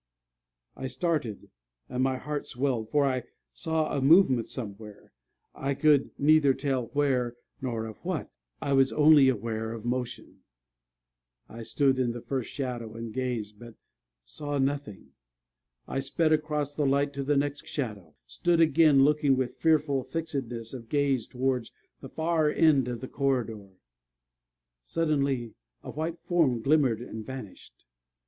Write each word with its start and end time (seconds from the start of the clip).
I 0.75 0.87
started, 0.87 1.51
and 1.87 2.01
my 2.01 2.17
heart 2.17 2.47
swelled; 2.47 2.89
for 2.89 3.05
I 3.05 3.21
saw 3.53 3.95
a 3.95 4.01
movement 4.01 4.47
somewhere 4.47 5.13
I 5.53 5.75
could 5.75 6.09
neither 6.17 6.55
tell 6.55 6.85
where, 6.93 7.35
nor 7.61 7.85
of 7.85 7.97
what: 7.97 8.31
I 8.63 8.73
was 8.73 8.91
only 8.91 9.29
aware 9.29 9.71
of 9.73 9.85
motion. 9.85 10.39
I 11.47 11.61
stood 11.61 11.99
in 11.99 12.13
the 12.13 12.21
first 12.23 12.51
shadow, 12.51 12.95
and 12.95 13.13
gazed, 13.13 13.59
but 13.59 13.75
saw 14.23 14.57
nothing. 14.57 15.11
I 15.87 15.99
sped 15.99 16.33
across 16.33 16.73
the 16.73 16.87
light 16.87 17.13
to 17.13 17.23
the 17.23 17.37
next 17.37 17.67
shadow, 17.67 18.05
and 18.07 18.15
stood 18.25 18.59
again, 18.59 19.03
looking 19.03 19.35
with 19.37 19.57
fearful 19.59 20.01
fixedness 20.03 20.73
of 20.73 20.89
gaze 20.89 21.27
towards 21.27 21.71
the 21.99 22.09
far 22.09 22.49
end 22.49 22.87
of 22.87 23.01
the 23.01 23.07
corridor. 23.07 23.69
Suddenly 24.83 25.53
a 25.83 25.91
white 25.91 26.17
form 26.19 26.59
glimmered 26.63 27.01
and 27.01 27.23
vanished. 27.23 27.85